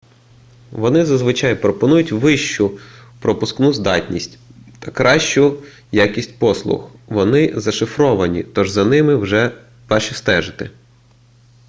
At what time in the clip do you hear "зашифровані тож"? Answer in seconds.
7.59-8.69